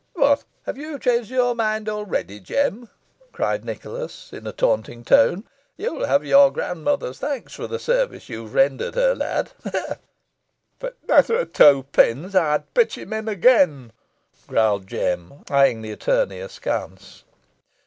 "What, 0.15 0.45
have 0.65 0.79
you 0.79 0.97
changed 0.97 1.29
your 1.29 1.53
mind 1.53 1.87
already, 1.87 2.39
Jem?" 2.39 2.89
cried 3.31 3.63
Nicholas, 3.63 4.33
in 4.33 4.47
a 4.47 4.51
taunting 4.51 5.03
tone. 5.05 5.43
"You'll 5.77 6.07
have 6.07 6.25
your 6.25 6.49
grandmother's 6.49 7.19
thanks 7.19 7.53
for 7.53 7.67
the 7.67 7.77
service 7.77 8.27
you've 8.27 8.55
rendered 8.55 8.95
her, 8.95 9.13
lad 9.13 9.51
ha! 9.63 9.69
ha!" 9.71 9.95
"Fo' 10.79 10.89
t' 10.89 10.95
matter 11.07 11.37
o' 11.37 11.45
two 11.45 11.83
pins 11.91 12.33
ey'd 12.33 12.63
pitch 12.73 12.97
him 12.97 13.13
again," 13.27 13.91
growled 14.47 14.87
Jem, 14.87 15.43
eyeing 15.51 15.83
the 15.83 15.91
attorney 15.91 16.39
askance. 16.39 17.23